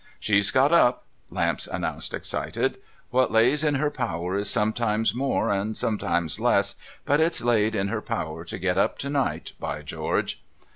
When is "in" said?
3.63-3.75, 7.75-7.89